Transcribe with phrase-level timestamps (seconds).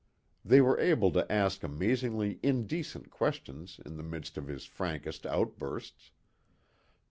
[0.43, 6.09] They were able to ask amazingly indecent questions in the midst of his frankest outbursts.